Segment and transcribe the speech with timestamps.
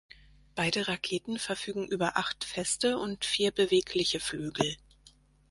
[0.55, 4.77] Beide Raketen verfügen über acht feste und vier bewegliche Flügel.